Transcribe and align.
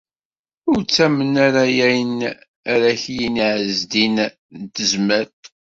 Ur 0.71 0.79
ttamen 0.81 1.33
ara 1.47 1.63
ayen 1.85 2.17
ara 2.73 2.87
ak-yini 2.93 3.45
Ɛezdin 3.59 4.15
n 4.59 4.63
Tezmalt. 4.75 5.43